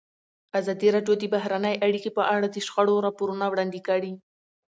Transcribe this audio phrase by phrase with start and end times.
[0.59, 4.13] ازادي راډیو د بهرنۍ اړیکې په اړه د شخړو راپورونه وړاندې کړي.